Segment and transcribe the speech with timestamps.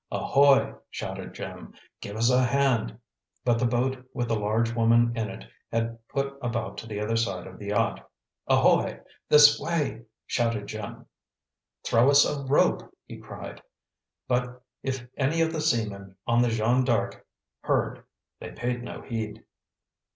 [0.11, 1.75] "Ahoy!" shouted Jim.
[2.01, 2.97] "Give us a hand!"
[3.45, 7.15] But the boat with the large woman in it had put about to the other
[7.15, 8.09] side of the yacht.
[8.47, 9.01] "Ahoy!
[9.29, 11.05] This way!" shouted Jim.
[11.85, 13.61] "Throw us a rope!" he cried;
[14.27, 17.23] but if any of the seamen of the Jeanne D'Arc
[17.59, 18.03] heard,
[18.39, 19.43] they paid no heed.